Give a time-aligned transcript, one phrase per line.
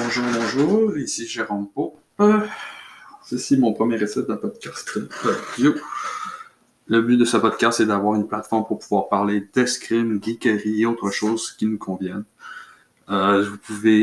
[0.00, 1.98] Bonjour, bonjour, ici Jérôme Pope.
[3.24, 5.74] Ceci est mon premier essai d'un podcast audio.
[6.86, 10.86] Le but de ce podcast est d'avoir une plateforme pour pouvoir parler d'escrime, geekerie et
[10.86, 12.24] autre chose qui nous conviennent.
[13.10, 13.44] Euh,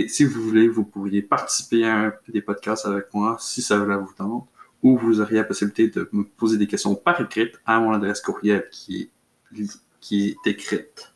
[0.09, 4.13] si vous voulez, vous pourriez participer à un des podcasts avec moi si ça vous
[4.17, 4.49] tente,
[4.83, 8.19] ou vous auriez la possibilité de me poser des questions par écrit à mon adresse
[8.19, 9.09] courriel qui
[9.53, 11.14] est, qui est écrite.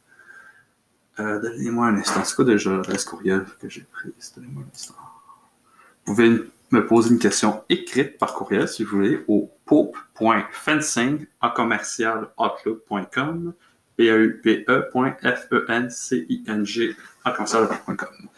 [1.19, 2.23] Euh, donnez-moi un instant.
[2.23, 4.31] C'est quoi déjà l'adresse courriel que j'ai prise?
[4.35, 4.93] Donnez-moi un instant.
[6.05, 6.29] Vous pouvez
[6.71, 13.53] me poser une question écrite par courriel, si vous voulez, au pope.fencing à commercialoutlook.com
[13.97, 16.15] p a u p e.f-e-n-c-i-n-g
[17.25, 18.29] à commercialoutlook.com.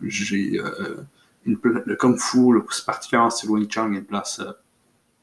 [0.00, 0.96] J'ai euh,
[1.44, 4.40] le kung fu, le, particulièrement c'est Wing Chun, une place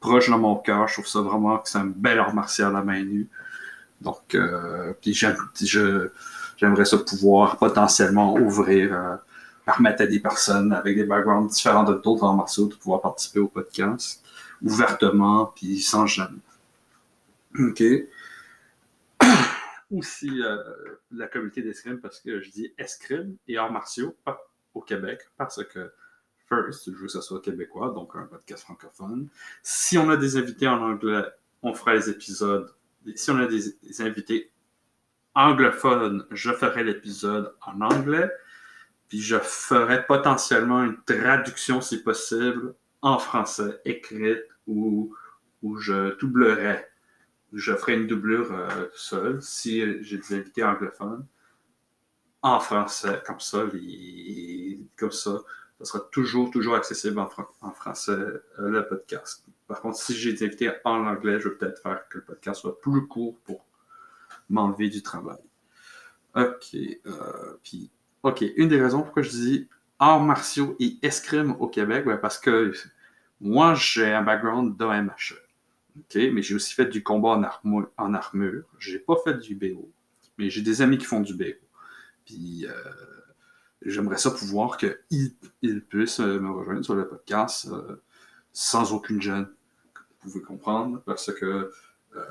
[0.06, 0.88] proche de mon cœur.
[0.88, 3.28] Je trouve ça vraiment que c'est un bel art martial à main nue.
[4.02, 9.16] Donc, euh, puis j'aimerais ça pouvoir potentiellement ouvrir, euh,
[9.66, 13.40] permettre à des personnes avec des backgrounds différents de d'autres arts martiaux de pouvoir participer
[13.40, 14.22] au podcast
[14.62, 16.40] ouvertement puis sans gêne.
[17.58, 17.84] OK.
[19.92, 20.58] Aussi, euh,
[21.12, 24.16] la communauté d'escrime, parce que je dis escrime et arts martiaux
[24.74, 25.92] au Québec, parce que
[26.48, 29.30] First, je veux que ce soit québécois, donc un podcast francophone.
[29.64, 31.24] Si on a des invités en anglais,
[31.64, 32.72] on fera les épisodes.
[33.16, 34.52] Si on a des, invités
[35.34, 38.30] anglophones, je ferai l'épisode en anglais.
[39.10, 45.16] Puis je ferai potentiellement une traduction, si possible, en français, écrite, ou,
[45.62, 46.86] ou je doublerai.
[47.54, 51.26] Je ferai une doublure euh, seule si j'ai des invités anglophones
[52.42, 53.64] en français, comme ça,
[54.98, 55.42] comme ça
[55.80, 59.44] ça sera toujours, toujours accessible en, français, euh, le podcast.
[59.68, 62.80] Par contre, si j'ai été en anglais, je vais peut-être faire que le podcast soit
[62.80, 63.66] plus court pour
[64.50, 65.44] m'enlever du travail.
[66.36, 66.76] OK.
[66.76, 67.90] Euh, puis,
[68.24, 68.44] OK.
[68.56, 69.70] Une des raisons pourquoi je dis
[70.00, 72.74] arts martiaux et escrime au Québec, ben parce que
[73.42, 75.36] moi, j'ai un background d'OMHE.
[75.98, 76.16] OK.
[76.16, 77.90] Mais j'ai aussi fait du combat en, armure.
[77.98, 78.64] En armure.
[78.80, 79.92] J'ai pas fait du BO.
[80.38, 81.46] Mais j'ai des amis qui font du BO.
[82.26, 82.72] Puis, euh,
[83.86, 84.98] j'aimerais ça pouvoir qu'ils
[85.62, 88.02] il puissent euh, me rejoindre sur le podcast euh,
[88.52, 89.48] sans aucune gêne.
[90.24, 91.72] Vous pouvez comprendre, parce que
[92.16, 92.26] euh,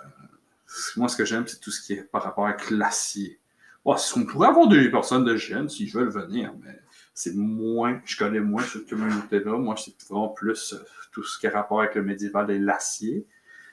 [0.96, 3.38] moi, ce que j'aime, c'est tout ce qui est par rapport avec l'acier.
[3.84, 6.80] on pourrait avoir des personnes de gêne s'ils veulent venir, mais
[7.14, 9.56] c'est moins, je connais moins cette communauté-là.
[9.56, 10.74] Moi, c'est vraiment plus
[11.12, 13.26] tout ce qui est rapport avec le médiéval et l'acier.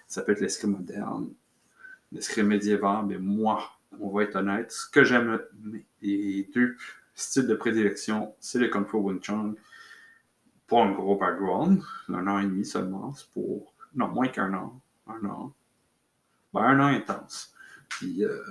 [0.08, 1.34] Ça peut être l'escrime moderne,
[2.12, 5.40] l'escrime médiéval, mais moi, on va être honnête, ce que j'aime,
[6.02, 6.76] les deux
[7.22, 9.56] style de prédilection, c'est le Kung Fu Wing Chun.
[10.68, 13.74] Pour un gros background, un an et demi seulement, c'est pour.
[13.94, 14.82] Non, moins qu'un an.
[15.08, 15.54] Un an.
[16.54, 17.54] Ben, un an intense.
[17.90, 18.42] Puis euh,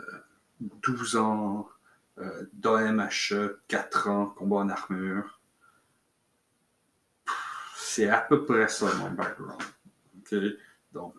[0.60, 1.68] 12 ans
[2.18, 5.40] euh, d'OMHE, 4 ans combat en armure.
[7.76, 9.62] C'est à peu près ça mon background.
[10.92, 11.14] Donc,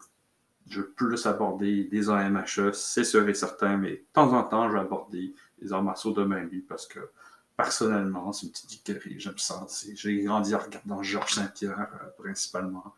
[0.69, 4.69] je veux plus aborder des AMHE, c'est sûr et certain, mais de temps en temps,
[4.69, 6.99] je vais aborder les arts martiaux de main parce que
[7.57, 9.65] personnellement, c'est une petite dictérie, j'aime ça.
[9.93, 12.95] J'ai grandi en regardant Georges Saint-Pierre euh, principalement,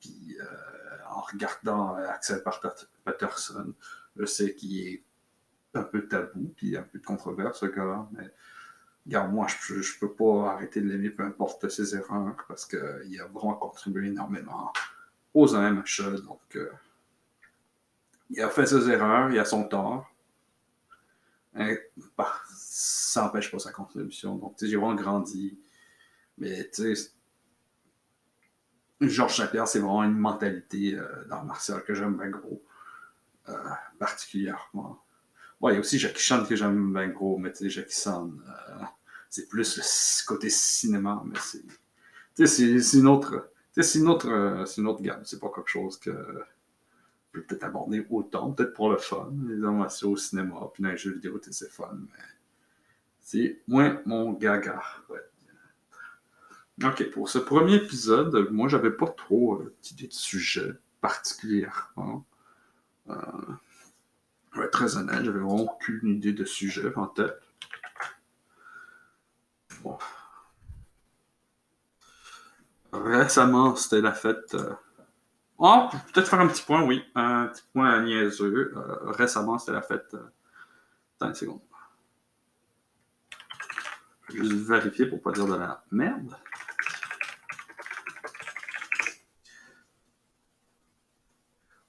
[0.00, 0.44] puis euh,
[1.10, 2.42] en regardant euh, Axel
[3.04, 3.74] Patterson.
[4.16, 5.02] Je sais qu'il est
[5.74, 8.30] un peu tabou, puis un peu de controverse, ce gars-là, mais
[9.06, 13.20] regarde, moi, je ne peux pas arrêter de l'aimer, peu importe ses erreurs, parce qu'il
[13.20, 14.72] a vraiment contribué énormément
[15.32, 16.58] aux AMHE, donc
[18.30, 20.09] il a fait ses erreurs, il a son tort.
[22.16, 24.36] Bah, ça n'empêche pas sa contribution.
[24.36, 25.58] Donc, tu sais, j'ai vraiment grandi.
[26.38, 27.10] Mais, tu sais,
[29.00, 32.62] Georges Saint-Pierre, c'est vraiment une mentalité euh, dans martial que j'aime bien gros.
[33.48, 33.54] Euh,
[33.98, 35.02] particulièrement.
[35.60, 37.98] Ouais, il y a aussi Jackie Chan que j'aime bien gros, mais tu sais, Jackie
[37.98, 38.84] Chan, euh,
[39.28, 41.64] c'est plus le côté cinéma, mais c'est.
[42.36, 43.50] Tu sais, c'est une autre.
[43.72, 45.22] c'est une autre, c'est une autre gamme.
[45.24, 46.44] C'est pas quelque chose que
[47.32, 51.12] peut-être aborder autant, peut-être pour le fun, les animations au cinéma, puis dans les jeux
[51.12, 52.24] vidéo, c'est fun, mais
[53.20, 54.82] c'est moins mon gaga.
[56.82, 60.72] Ok, pour ce premier épisode, moi, j'avais pas trop euh, d'idée de sujet
[61.02, 62.24] particulièrement.
[63.10, 67.38] Euh, très honnête, j'avais vraiment aucune idée de sujet en tête.
[69.82, 69.98] Bon.
[72.92, 74.54] Récemment, c'était la fête.
[74.54, 74.74] Euh...
[75.62, 77.04] Oh, peut-être faire un petit point, oui.
[77.14, 78.72] Un petit point niaiseux.
[78.74, 80.14] Euh, récemment, c'était la fête.
[80.14, 80.32] Euh...
[81.16, 81.60] Attends une seconde.
[84.30, 86.34] Je vais juste vérifier pour pas dire de la merde.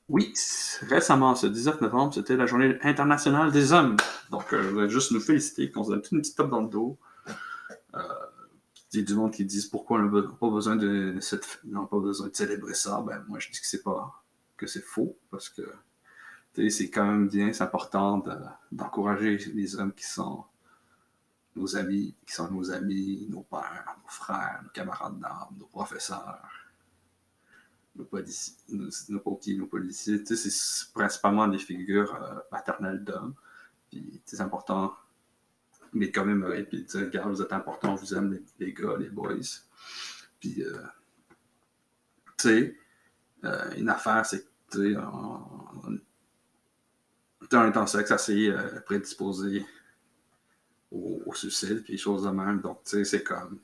[0.09, 0.33] Oui,
[0.89, 3.95] récemment, ce 19 novembre, c'était la journée internationale des hommes.
[4.31, 6.67] Donc, euh, je voudrais juste nous féliciter, qu'on se donne une petite tape dans le
[6.67, 6.99] dos.
[8.93, 11.99] Il y a du monde qui disent pourquoi on n'a pas besoin de cette, pas
[11.99, 13.01] besoin de célébrer ça.
[13.05, 14.23] Ben, moi, je dis que c'est pas,
[14.57, 15.61] que c'est faux, parce que
[16.69, 18.23] c'est quand même bien, c'est important
[18.71, 20.43] d'encourager les hommes qui sont
[21.55, 26.61] nos amis, qui sont nos amis, nos pères, nos frères, nos camarades d'armes, nos professeurs
[27.95, 33.33] nos policiers, nos, nos policiers, c'est principalement des figures euh, paternelles d'hommes.
[33.89, 34.93] Puis c'est important
[35.93, 39.09] mais quand même, puis dire, regarde, vous êtes important, je vous aime les, gars, les
[39.09, 39.35] boys.
[40.39, 40.77] Puis, euh,
[42.37, 42.77] tu sais,
[43.43, 45.99] euh, une affaire, c'est que, tu sais, on,
[47.51, 48.53] on, est en sexe assez
[48.85, 49.65] prédisposé
[50.91, 52.61] au, au, suicide, puis les choses de même.
[52.61, 53.59] Donc, tu sais, c'est comme,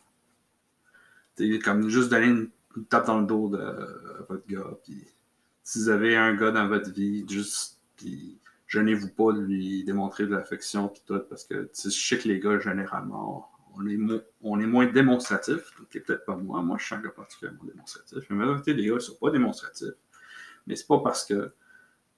[1.36, 4.78] tu sais, comme juste donner une tape dans le dos de votre gars.
[4.84, 5.08] Puis,
[5.64, 10.26] si vous avez un gars dans votre vie, juste, puis, gênez-vous pas de lui démontrer
[10.26, 13.98] de l'affection, tout, parce que je sais que les gars, généralement, on est,
[14.42, 15.72] on est moins démonstratifs.
[15.78, 16.62] Donc, peut-être pas moi.
[16.62, 18.30] Moi, je suis un gars particulièrement démonstratif.
[18.30, 19.94] La majorité des gars ne sont pas démonstratifs.
[20.66, 21.54] Mais c'est pas parce que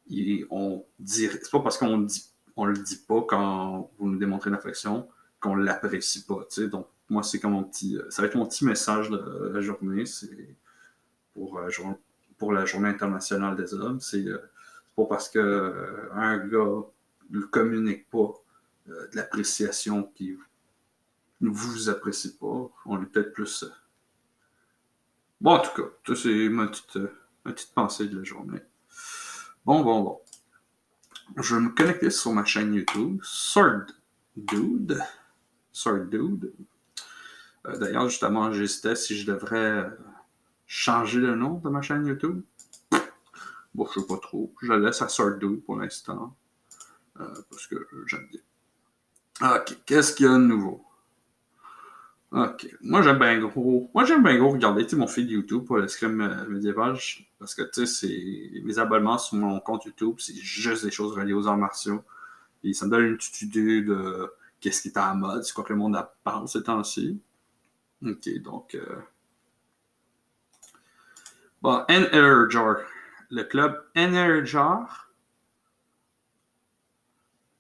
[0.10, 2.26] c'est pas parce qu'on dit,
[2.56, 5.08] on le dit pas quand vous nous démontrez l'affection
[5.40, 6.46] qu'on l'apprécie pas.
[6.68, 7.98] Donc, moi, c'est comme mon petit.
[7.98, 10.06] Euh, ça va être mon petit message de la journée.
[10.06, 10.56] C'est
[11.34, 11.70] pour, euh,
[12.38, 14.00] pour la Journée internationale des hommes.
[14.00, 14.38] C'est euh,
[14.96, 16.84] pas parce que un gars
[17.30, 18.34] ne communique pas
[18.88, 20.38] de l'appréciation qui
[21.42, 22.70] ne vous apprécie pas.
[22.86, 23.66] On est peut-être plus.
[25.42, 26.98] Bon, en tout cas, c'est ma petite,
[27.46, 28.60] ma petite pensée de la journée.
[29.66, 30.20] Bon, bon, bon.
[31.38, 33.86] Je vais me connecter sur ma chaîne YouTube, Sword
[34.36, 35.00] Dude.
[35.72, 36.54] Sword Dude.
[37.68, 39.90] Euh, d'ailleurs, justement, j'hésitais si je devrais
[40.66, 42.42] changer le nom de ma chaîne YouTube.
[43.74, 44.54] Bon, je sais pas trop.
[44.62, 45.08] Je laisse à
[45.40, 46.36] Dude pour l'instant.
[47.20, 47.76] Euh, parce que
[48.08, 49.56] j'aime bien.
[49.56, 50.86] Ok, qu'est-ce qu'il y a de nouveau?
[52.32, 53.90] Ok, moi j'aime bien gros.
[53.94, 56.98] Moi j'aime bien gros regarder mon feed YouTube pour l'escrime euh, médiéval.
[57.40, 61.34] Parce que tu sais, mes abonnements sur mon compte YouTube, c'est juste des choses reliées
[61.34, 62.04] aux arts martiaux.
[62.64, 65.64] Et ça me donne une petite idée de qu'est-ce qui est en mode, c'est quoi
[65.64, 67.20] que le monde parle ces temps-ci.
[68.06, 68.76] Ok, donc.
[68.76, 69.02] Euh...
[71.62, 72.78] Bon, Energar.
[73.30, 75.10] Le club Energar.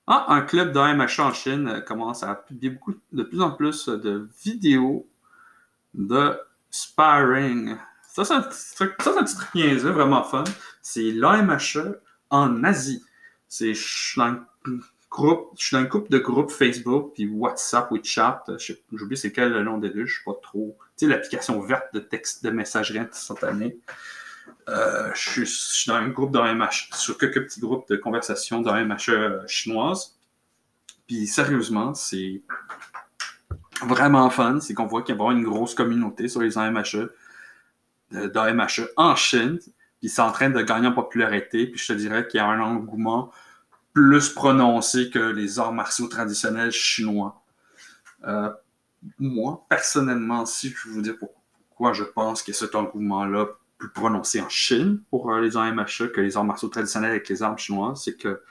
[0.07, 3.87] Ah, un club d'AMH en Chine euh, commence à publier beaucoup, de plus en plus
[3.87, 5.07] de vidéos
[5.93, 6.35] de
[6.71, 7.77] sparring.
[8.07, 10.43] Ça, c'est un, petit truc niaiseux, vraiment fun.
[10.81, 11.99] C'est l'AMHE
[12.31, 13.03] en Asie.
[13.47, 13.73] C'est
[15.09, 18.43] groupe, je suis dans un couple de groupes Facebook, puis WhatsApp, WeChat,
[18.93, 20.77] j'oublie c'est quel le nom des deux, je suis pas trop.
[20.97, 23.79] Tu sais, l'application verte de texte, de messagerie instantanée.
[24.69, 29.41] Euh, je, suis, dans un groupe d'AMH, sur quelques petits groupes de conversation d'AMH euh,
[29.47, 30.15] chinoise.
[31.07, 32.43] Puis sérieusement, c'est
[33.81, 34.59] vraiment fun.
[34.59, 37.09] C'est qu'on voit qu'il y a une grosse communauté sur les AMHE,
[38.11, 39.59] d'AMHE en Chine.
[39.99, 41.65] Puis c'est en train de gagner en popularité.
[41.65, 43.31] Puis je te dirais qu'il y a un engouement
[43.93, 47.41] plus prononcé que les arts martiaux traditionnels chinois.
[48.27, 48.51] Euh,
[49.17, 53.47] moi, personnellement, si je vous dire pourquoi je pense que cet engouement-là
[53.79, 57.27] plus prononcé en Chine pour euh, les arts MHE que les arts martiaux traditionnels avec
[57.29, 58.41] les armes chinoises, c'est que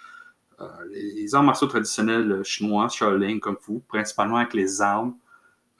[0.61, 5.14] euh, les arts martiaux traditionnels chinois, Shaolin, Kung Fu, principalement avec les armes,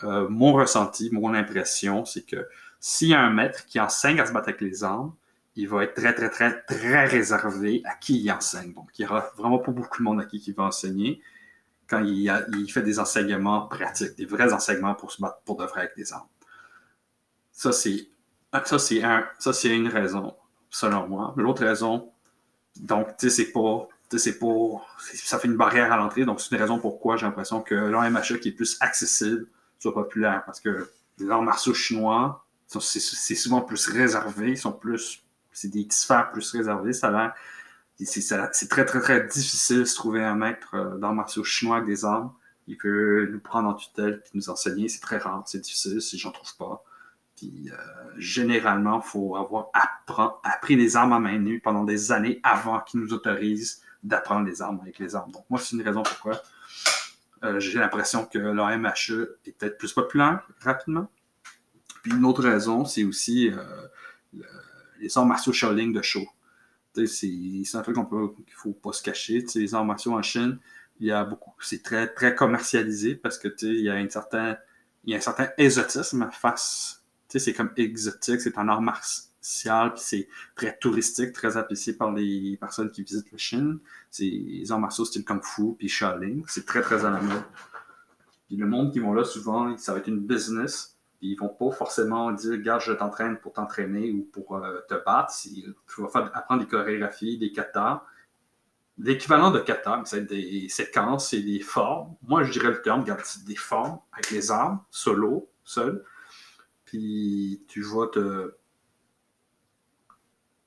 [0.00, 2.47] mon ressenti, mon impression, c'est que
[2.78, 5.12] s'il y a un maître qui enseigne à se battre avec les armes,
[5.57, 8.73] il va être très, très, très, très réservé à qui il enseigne.
[8.75, 11.21] Donc, il n'y aura vraiment pas beaucoup de monde à qui il va enseigner
[11.88, 15.64] quand il, il, fait des enseignements pratiques, des vrais enseignements pour se battre pour de
[15.64, 16.28] vrai avec des armes.
[17.50, 18.09] Ça, c'est
[18.52, 19.25] ça, c'est un,
[19.64, 20.35] une raison,
[20.71, 21.35] selon moi.
[21.37, 22.11] L'autre raison,
[22.76, 26.55] donc, tu sais, c'est pas, c'est pas, ça fait une barrière à l'entrée, donc c'est
[26.55, 29.47] une raison pourquoi j'ai l'impression que l'AMHE qui est plus accessible
[29.78, 35.23] soit populaire, parce que les arts martiaux chinois, c'est souvent plus réservé, ils sont plus
[35.52, 36.93] c'est des sphères plus réservées.
[36.93, 37.35] Ça
[38.00, 41.88] c'est très, très, très difficile de se trouver un maître euh, le martiaux chinois avec
[41.88, 42.33] des armes.
[42.69, 44.88] Il peut nous prendre en tutelle et nous enseigner.
[44.88, 46.85] C'est très rare, c'est difficile si j'en trouve pas.
[47.38, 47.71] Puis
[48.16, 49.71] généralement, il faut avoir
[50.42, 54.61] appris les armes à main nue pendant des années avant qu'ils nous autorisent d'apprendre les
[54.61, 55.30] armes avec les armes.
[55.30, 56.42] Donc moi, c'est une raison pourquoi
[57.59, 61.09] j'ai l'impression que la MHE est peut-être plus populaire rapidement.
[62.02, 63.52] Puis une autre raison, c'est aussi
[64.99, 66.26] les arts martiaux Shaolin de show.
[67.07, 69.45] C'est un truc qu'on peut qu'il faut pas se cacher.
[69.54, 70.59] les arts martiaux en Chine,
[70.99, 71.52] il y a beaucoup.
[71.61, 74.57] C'est très, très commercialisé parce que il y a un certain.
[75.04, 76.98] Il y a un certain exotisme face.
[77.29, 82.57] C'est comme exotique, c'est un art martial, puis c'est très touristique, très apprécié par les
[82.59, 83.79] personnes qui visitent la Chine.
[84.11, 86.41] C'est les arts martiaux style Kung Fu, puis Shaolin.
[86.47, 87.43] C'est très, très à la mode.
[88.47, 91.71] Puis le monde qui vont là, souvent, ça va être une business ils vont pas
[91.71, 95.35] forcément dire, regarde, je t'entraîne pour t'entraîner ou pour euh, te battre.
[95.43, 98.03] Tu vas faire, apprendre des chorégraphies, des katas.
[98.99, 102.15] L'équivalent de kata, c'est des séquences et des formes.
[102.23, 106.05] Moi, je dirais le terme, regarde, des formes avec les armes, solo, seul.
[106.88, 108.54] Puis tu vas te.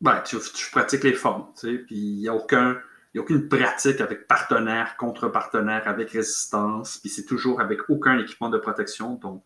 [0.02, 0.38] Ben, tu,
[0.72, 2.80] pratiques les formes, tu sais, puis il n'y a aucun.
[3.14, 8.50] A aucune pratique avec partenaire, contre partenaire, avec résistance, puis c'est toujours avec aucun équipement
[8.50, 9.16] de protection.
[9.16, 9.44] Donc,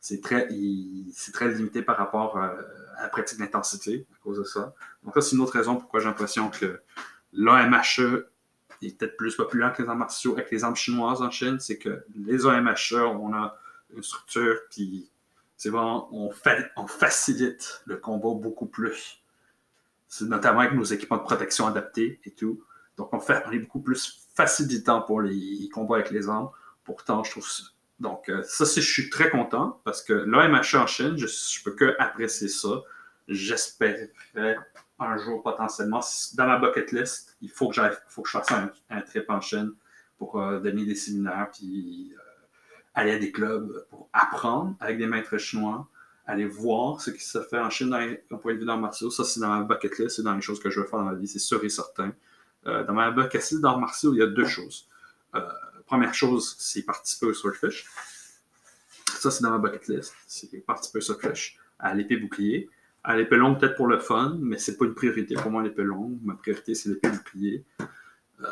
[0.00, 0.48] c'est très,
[1.34, 2.48] très limité par rapport euh,
[2.96, 4.74] à, la pratique d'intensité à cause de ça.
[5.02, 6.80] Donc, ça, c'est une autre raison pourquoi j'ai l'impression que
[7.34, 8.24] l'AMHE
[8.80, 11.60] est peut-être plus populaire que les arts martiaux avec les armes chinoises en Chine.
[11.60, 13.58] C'est que les AMHE, on a
[13.94, 15.10] une structure qui,
[15.56, 16.30] c'est vraiment, on,
[16.86, 19.22] facilite le combat beaucoup plus.
[20.08, 22.62] C'est notamment avec nos équipements de protection adaptés et tout.
[22.96, 26.50] Donc, on, fait, on est beaucoup plus facilitant pour les combats avec les armes.
[26.84, 27.46] Pourtant, je trouve
[28.00, 31.72] donc, euh, ça, je suis très content parce que l'AMH en Chine, je ne peux
[31.72, 32.82] que apprécier ça.
[33.28, 34.10] J'espérais
[34.98, 36.00] un jour potentiellement,
[36.34, 38.52] dans ma bucket list, il faut que, faut que je fasse
[38.90, 39.72] un, trip en Chine
[40.18, 42.20] pour euh, donner des séminaires, puis euh,
[42.94, 45.88] aller à des clubs pour apprendre avec des maîtres chinois,
[46.26, 49.10] aller voir ce qui se fait en Chine d'un point de vue d'art martiaux.
[49.10, 51.06] Ça, c'est dans ma bucket list, c'est dans les choses que je veux faire dans
[51.06, 52.12] ma vie, c'est sûr et certain.
[52.64, 54.88] dans ma bucket list d'art martiaux, il y a deux choses
[55.86, 57.86] première chose, c'est participer au Swordfish.
[59.06, 60.14] Ça, c'est dans ma bucket list.
[60.26, 62.68] C'est participer au Swordfish, à l'épée bouclier.
[63.02, 65.82] À l'épée longue, peut-être pour le fun, mais c'est pas une priorité pour moi, l'épée
[65.82, 66.18] longue.
[66.22, 67.64] Ma priorité, c'est l'épée bouclier.
[68.40, 68.46] Euh,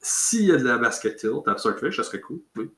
[0.00, 2.70] s'il y a de la basket tilt à Swordfish, ça serait cool, oui.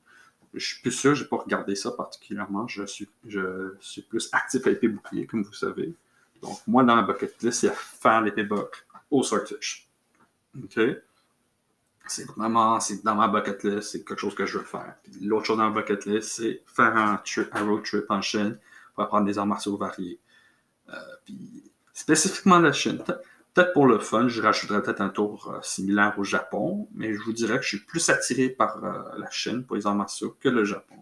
[0.53, 2.67] Je suis plus sûr, je n'ai pas regardé ça particulièrement.
[2.67, 5.93] Je suis, je suis plus actif à l'épée bouclier, comme vous savez.
[6.41, 9.87] Donc, moi, dans ma bucket list, il y a faire l'épée buck au Swordfish.
[10.61, 10.79] OK?
[12.11, 14.95] c'est vraiment, c'est dans ma bucket list, c'est quelque chose que je veux faire.
[15.21, 17.21] L'autre chose dans ma bucket list, c'est faire un,
[17.65, 18.57] road trip en Chine
[18.93, 20.19] pour apprendre des arts martiaux variés.
[20.89, 23.01] Euh, puis, spécifiquement la Chine.
[23.53, 27.21] Peut-être pour le fun, je rajouterais peut-être un tour euh, similaire au Japon, mais je
[27.21, 30.37] vous dirais que je suis plus attiré par euh, la Chine pour les arts martiaux
[30.39, 30.95] que le Japon.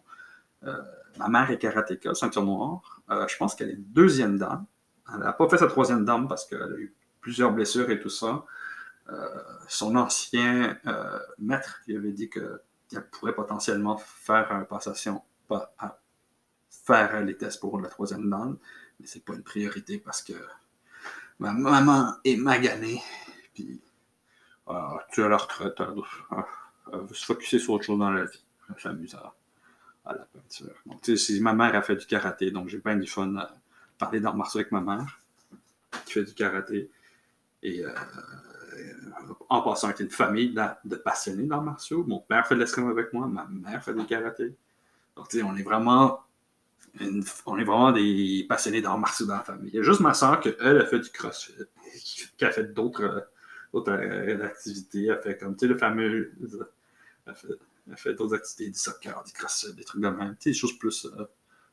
[1.17, 3.01] ma mère est karatéka, ceinture noire.
[3.09, 4.65] je pense qu'elle est deuxième dame.
[5.13, 8.09] Elle n'a pas fait sa troisième dame parce qu'elle a eu plusieurs blessures et tout
[8.09, 8.45] ça.
[9.11, 9.27] Euh,
[9.67, 15.73] son ancien euh, maître qui avait dit qu'elle pourrait potentiellement faire une passation, pas
[16.69, 18.57] faire les tests pour la troisième dame,
[18.99, 20.33] mais c'est pas une priorité parce que
[21.39, 23.01] ma maman est maganée,
[23.53, 23.81] puis
[24.67, 28.43] ah, tu as la retraite, elle, veut se focuser sur autre chose dans la vie.
[28.69, 29.33] Elle s'amuse à,
[30.13, 30.75] la peinture.
[30.85, 31.01] Donc,
[31.41, 33.51] ma mère a fait du karaté, donc j'ai bien du fun à
[33.97, 35.19] parler d'art martiaux avec ma mère,
[36.05, 36.89] qui fait du karaté.
[37.61, 37.93] Et euh,
[39.49, 40.53] en passant avec une famille
[40.85, 42.03] de, passionnés d'arts martiaux.
[42.07, 44.55] Mon père fait de l'escrime avec moi, ma mère fait du karaté.
[45.15, 46.21] Donc, tu sais, on est vraiment
[47.45, 49.69] on est vraiment des passionnés d'arts martiaux dans la famille.
[49.73, 51.53] Il y a juste ma soeur qui, elle, a fait du crossfit,
[52.37, 53.27] qui a fait d'autres
[53.75, 55.07] euh, activités.
[55.07, 56.33] Elle fait comme, tu sais, le fameux.
[57.25, 60.35] Elle fait, d'autres activités, du soccer, du crossfit, des trucs de même.
[60.35, 61.25] Tu sais, des choses plus euh,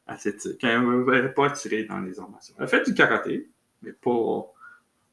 [0.06, 0.62] athlétiques.
[0.62, 2.54] Elle n'est pas attirée dans les arts martiaux.
[2.58, 3.50] Elle fait du karaté,
[3.82, 4.42] mais pas,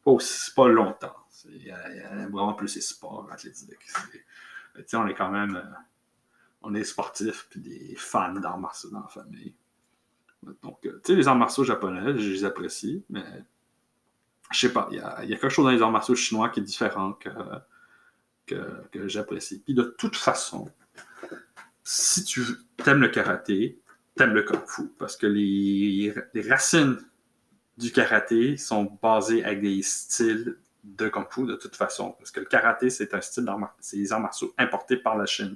[0.03, 1.15] pas, aussi, pas longtemps.
[1.45, 3.77] Il y, a, vraiment plus les sports athlétiques.
[4.93, 5.55] on est quand même.
[5.55, 5.77] Euh,
[6.63, 9.53] on est sportifs puis des fans d'arts martiaux dans la famille.
[10.61, 13.23] Donc, euh, tu sais, les arts martiaux japonais, je les apprécie, mais
[14.51, 16.63] je sais pas, il y a, quelque chose dans les arts martiaux chinois qui est
[16.63, 17.29] différent que,
[18.91, 19.61] que, j'apprécie.
[19.63, 20.69] Puis de toute façon,
[21.83, 22.41] si tu
[22.85, 23.79] aimes le karaté,
[24.15, 26.97] t'aimes le kung fu, parce que les, les racines
[27.77, 32.15] du karaté sont basées avec des styles de Kung Fu de toute façon.
[32.17, 35.25] Parce que le karaté, c'est un style d'art c'est des arts martiaux importés par la
[35.25, 35.55] Chine.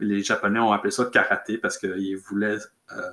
[0.00, 2.58] les Japonais ont appelé ça karaté parce qu'ils voulaient
[2.92, 3.10] euh,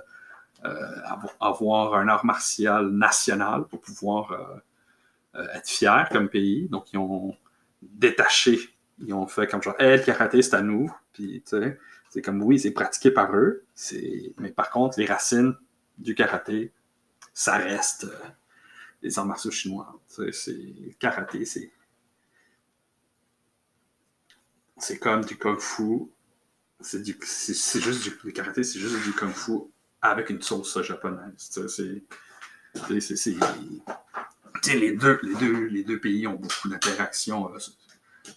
[1.40, 4.32] avoir un art martial national pour pouvoir
[5.36, 6.68] euh, être fiers comme pays.
[6.70, 7.36] Donc, ils ont
[7.82, 8.60] détaché,
[9.00, 10.90] ils ont fait comme genre, hey, le karaté, c'est à nous.
[11.12, 11.80] Puis, tu sais,
[12.10, 13.66] c'est comme, oui, c'est pratiqué par eux,
[14.38, 15.56] mais par contre, les racines
[15.98, 16.72] du karaté
[17.34, 18.30] ça reste euh,
[19.02, 20.00] les arts martiaux chinois.
[20.08, 21.72] C'est karaté, c'est.
[24.78, 26.12] C'est comme du kung fu.
[26.80, 29.73] C'est juste du karaté, c'est juste du kung fu
[30.04, 31.50] avec une sauce japonaise.
[31.68, 32.04] C'est.
[34.66, 34.92] Les
[35.84, 37.60] deux, pays ont beaucoup d'interactions euh,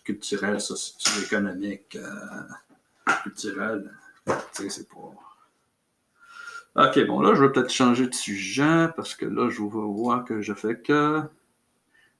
[0.04, 3.92] culturelles, socio-économiques, euh, culturelles.
[4.52, 5.12] C'est pas.
[6.88, 10.42] Ok, bon, là, je vais peut-être changer de sujet parce que là, je vois que
[10.42, 11.22] je fais que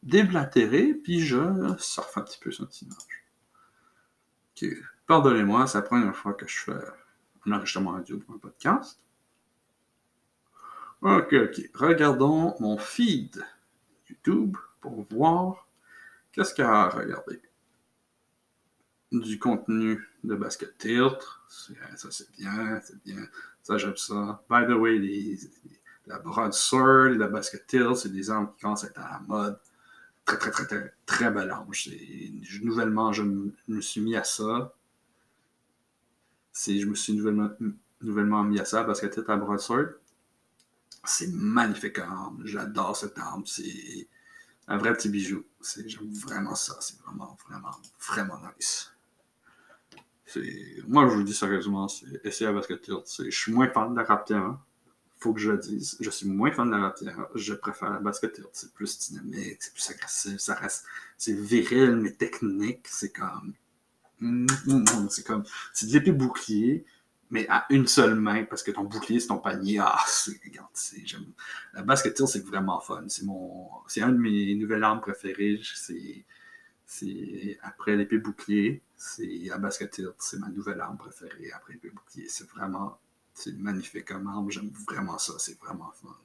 [0.03, 3.25] déblatérer, puis je surfe un petit peu sur cette image.
[5.07, 6.73] Pardonnez-moi, c'est la première fois que je fais
[7.47, 8.99] un enregistrement audio pour un podcast.
[11.07, 11.71] Ok, ok.
[11.75, 13.41] Regardons mon feed
[14.11, 15.69] YouTube pour voir
[16.33, 17.41] qu'est-ce qu'il y a à regarder.
[19.13, 21.17] Du contenu de Basket Tilt.
[21.49, 23.25] Ça, c'est bien, c'est bien.
[23.63, 24.43] Ça, j'aime ça.
[24.51, 24.99] By the way,
[26.09, 29.61] la broadsword la basket tilt, c'est des armes qui commencent à être à la mode.
[30.25, 31.55] Très, très, très, très, très bel.
[32.65, 34.75] Nouvellement, je me suis mis à ça.
[36.67, 37.51] Je me suis nouvellement,
[38.01, 39.91] nouvellement mis à ça, basket tilt à broadsword.
[41.07, 42.43] C'est magnifique arme.
[42.45, 43.45] J'adore cette arme.
[43.47, 44.09] C'est
[44.69, 45.45] un vrai petit bijou.
[45.87, 46.77] J'aime vraiment ça.
[46.81, 47.71] C'est vraiment, vraiment,
[48.01, 48.93] vraiment nice.
[50.89, 54.59] Moi, je vous dis sérieusement, c'est essayer avec Je suis moins fan de la Raptor.
[55.19, 55.97] Faut que je le dise.
[56.01, 57.29] Je suis moins fan de la Raptor.
[57.35, 60.39] Je préfère la basket C'est plus dynamique, c'est plus agressif.
[60.39, 60.85] Ça reste.
[61.17, 62.87] C'est viril, mais technique.
[62.89, 63.55] C'est comme.
[65.09, 65.45] C'est comme.
[65.73, 66.85] C'est de l'épée bouclier,
[67.31, 69.79] mais à une seule main, parce que ton bouclier, c'est ton panier.
[69.81, 70.41] Ah, c'est.
[70.45, 70.69] Regarde,
[71.05, 71.33] j'aime.
[71.75, 73.05] La basket c'est vraiment fun.
[73.09, 73.69] C'est mon.
[73.89, 75.61] C'est un de mes nouvelles armes préférées.
[75.75, 76.25] C'est
[76.87, 82.29] c'est après l'épée bouclier, c'est à basket c'est ma nouvelle arme préférée après l'épée bouclier.
[82.29, 82.99] C'est vraiment,
[83.35, 86.17] c'est magnifique comme arme, j'aime vraiment ça, c'est vraiment fun.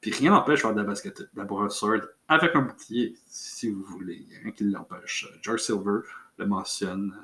[0.00, 3.70] Puis rien n'empêche de faire de la basket, de la broadsword avec un bouclier, si
[3.70, 4.16] vous voulez.
[4.20, 5.26] Il n'y a rien qui l'empêche.
[5.42, 6.00] George Silver
[6.38, 7.16] le mentionne.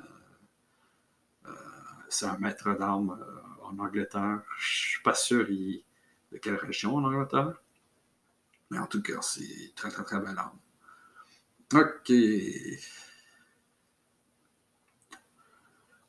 [2.11, 4.41] C'est un maître d'armes euh, en Angleterre.
[4.59, 7.53] Je suis pas sûr de quelle région en Angleterre.
[8.69, 10.59] Mais en tout cas, c'est très très très belle arme.
[11.73, 12.11] Ok.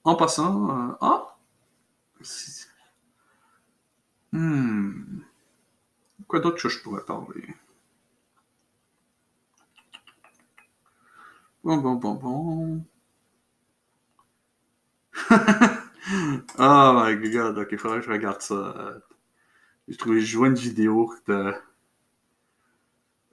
[0.04, 1.36] En passant, euh, ah,
[4.32, 5.22] hmm.
[6.26, 7.54] quoi d'autre que je pourrais parler?
[11.64, 12.84] Bon, bon, bon, bon.
[16.58, 19.00] oh my god, ok, il faudrait que je regarde ça.
[19.88, 21.12] J'ai trouvé, je vois une vidéo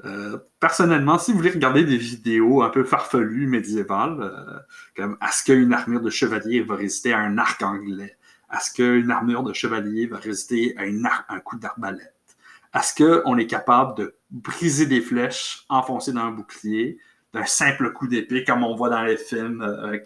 [0.06, 4.60] euh, personnellement, si vous voulez regarder des vidéos un peu farfelues médiévales, euh,
[4.96, 8.18] comme est-ce qu'une armure de chevalier va résister à un arc anglais?
[8.54, 10.84] Est-ce qu'une armure de chevalier va résister à
[11.30, 12.16] un coup d'arbalète?
[12.74, 17.00] Est-ce qu'on est capable de briser des flèches enfoncées dans un bouclier
[17.34, 19.62] d'un simple coup d'épée comme on voit dans les films?
[19.62, 20.00] Euh,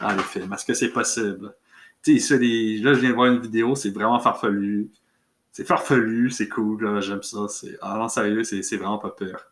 [0.00, 0.52] dans les films?
[0.52, 1.54] Est-ce que c'est possible?
[2.02, 4.90] Tu sais, là, je viens de voir une vidéo, c'est vraiment farfelu
[5.58, 7.46] c'est farfelu, c'est cool, j'aime ça.
[7.82, 9.50] Ah non, sérieux, c'est, vraiment pas peur.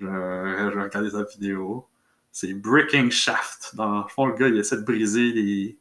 [0.00, 1.86] Je, je regardé sa vidéo.
[2.32, 3.76] C'est Breaking Shaft.
[3.76, 5.78] Dans le fond, le gars, il essaie de briser des.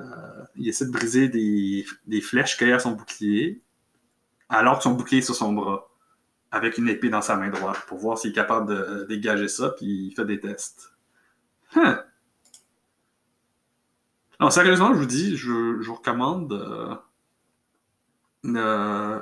[0.00, 3.62] Euh, il essaie de briser des, des flèches qu'il a à son bouclier,
[4.50, 5.88] alors que son bouclier est sur son bras,
[6.50, 9.70] avec une épée dans sa main droite, pour voir s'il est capable de dégager ça,
[9.70, 10.92] puis il fait des tests.
[11.76, 12.04] Hein?
[14.42, 16.52] Non, sérieusement, je vous dis, je, vous recommande.
[16.52, 16.96] Euh,
[18.46, 19.20] euh,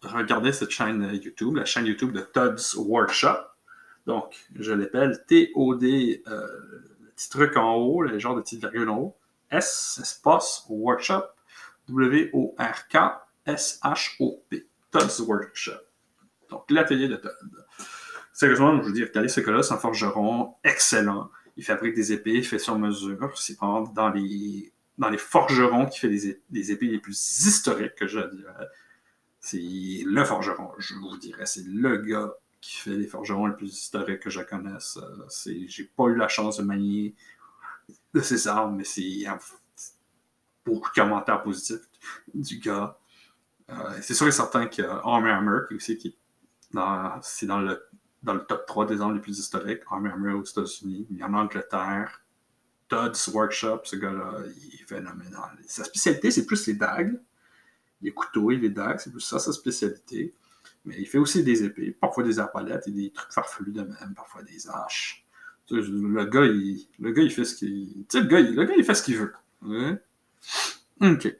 [0.00, 3.36] regardez cette chaîne YouTube, la chaîne YouTube de Todd's Workshop.
[4.06, 6.46] Donc, je l'appelle T-O-D, euh,
[7.02, 9.18] le petit truc en haut, le genre de petite virgule en haut,
[9.50, 11.24] S, espace, Workshop,
[11.90, 12.56] W-O-R-K-S-H-O-P.
[14.90, 15.82] Todd's Workshop.
[16.48, 17.34] Donc, l'atelier de Todd.
[18.32, 21.30] Sérieusement, je vous dis, regardez ce gars-là, c'est un forgeron excellent.
[21.56, 23.32] Il fabrique des épées, fait sur mesure.
[23.38, 26.08] C'est vraiment dans les dans les forgerons qui fait
[26.50, 28.68] des, épées les plus historiques que je dirais.
[29.40, 31.46] C'est le forgeron, je vous dirais.
[31.46, 34.98] C'est le gars qui fait les forgerons les plus historiques que je connaisse.
[35.66, 37.14] J'ai pas eu la chance de manier
[38.14, 39.24] de ses armes, mais c'est
[40.64, 41.88] beaucoup de commentaires positifs
[42.32, 42.96] du gars.
[43.70, 46.16] Euh, c'est sûr et certain qu'il y a Army Hammer qui aussi qui
[47.22, 47.86] c'est dans le
[48.24, 49.82] dans le top 3 des armes les plus historiques.
[49.90, 52.22] Army Hammer aux États-Unis, il y en a en Angleterre,
[52.88, 55.58] Todd's Workshop, ce gars-là, il est phénoménal.
[55.66, 57.20] Sa spécialité, c'est plus les dagues.
[58.00, 60.34] Les couteaux et les dagues, c'est plus ça sa spécialité.
[60.84, 64.14] Mais il fait aussi des épées, parfois des arbalètes et des trucs farfelus de même,
[64.14, 65.24] parfois des haches.
[65.70, 68.04] Le gars, il, le gars, il fait ce qu'il.
[68.12, 69.32] Le gars, le gars, il fait ce qu'il veut.
[71.00, 71.36] OK.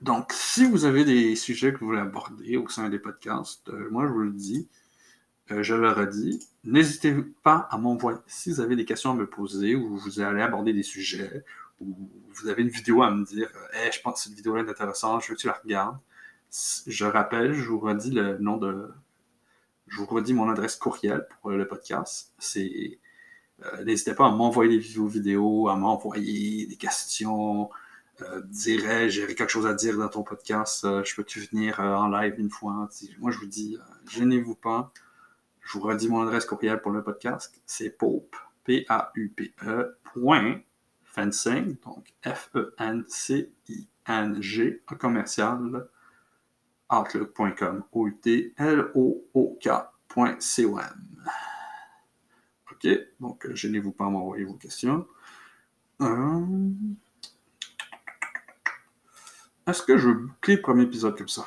[0.00, 3.88] Donc, si vous avez des sujets que vous voulez aborder au sein des podcasts, euh,
[3.90, 4.68] moi je vous le dis,
[5.50, 8.18] euh, je le redis, n'hésitez pas à m'envoyer.
[8.26, 11.44] Si vous avez des questions à me poser ou vous allez aborder des sujets
[11.80, 11.94] ou
[12.30, 15.22] vous avez une vidéo à me dire hey, je pense que cette vidéo-là est intéressante,
[15.22, 15.98] je veux que tu la regardes.
[16.86, 18.90] Je rappelle, je vous redis le nom de.
[19.88, 22.32] Je vous redis mon adresse courriel pour le podcast.
[22.38, 22.98] C'est.
[23.62, 27.70] Euh, n'hésitez pas à m'envoyer des vidéos, à m'envoyer des questions.
[28.22, 32.08] Euh, dirais, j'ai quelque chose à dire dans ton podcast, euh, je peux-tu venir en
[32.08, 32.88] live une fois?
[33.18, 33.76] Moi, je vous dis,
[34.08, 34.92] gênez-vous pas.
[35.64, 37.60] Je vous redis mon adresse courriel pour le podcast.
[37.66, 40.60] C'est Pope, P-A-U-P-E, point,
[41.02, 43.12] fencing, donc F-E-N-C-I-N-G,
[44.98, 45.88] commercial,
[46.90, 48.54] outlook.com, O-U-T-L-O-O-K.com.
[52.72, 52.88] OK,
[53.20, 55.06] donc euh, gênez-vous pas à m'envoyer vos questions.
[56.02, 56.44] Euh,
[59.66, 61.46] est-ce que je veux boucler le premier épisode comme ça?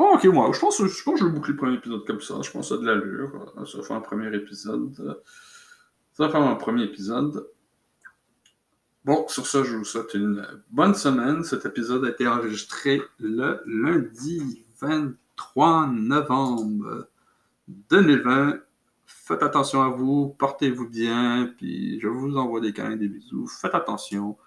[0.00, 2.20] Oh, ok, moi, je pense, je pense que je vais boucler le premier épisode comme
[2.20, 2.40] ça.
[2.40, 3.52] Je pense que ça a de l'allure.
[3.66, 4.94] Ça va faire un premier épisode.
[6.12, 7.48] Ça va faire un premier épisode.
[9.04, 11.42] Bon, sur ça, je vous souhaite une bonne semaine.
[11.42, 17.08] Cet épisode a été enregistré le lundi 23 novembre
[17.66, 18.60] 2020.
[19.04, 23.48] Faites attention à vous, portez-vous bien, puis je vous envoie des câlins, des bisous.
[23.48, 24.38] Faites attention.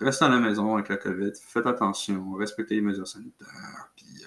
[0.00, 1.32] Restez à la maison avec la COVID.
[1.46, 2.32] Faites attention.
[2.32, 3.90] Respectez les mesures sanitaires.
[3.94, 4.24] Puis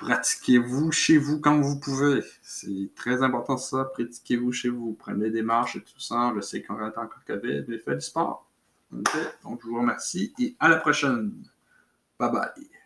[0.00, 2.22] pratiquez-vous chez vous quand vous pouvez.
[2.42, 3.84] C'est très important ça.
[3.84, 4.96] Pratiquez-vous chez vous.
[4.98, 6.32] Prenez des marches et tout ça.
[6.34, 8.50] Je sais qu'on reste encore COVID, mais faites du sport.
[8.90, 11.32] Donc, je vous remercie et à la prochaine.
[12.18, 12.79] Bye bye.